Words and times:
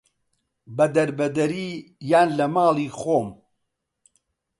بە 0.75 0.85
دەربەدەری 0.95 1.69
یان 2.11 2.29
لە 2.39 2.45
ماڵی 2.55 2.89
خۆم 2.99 3.27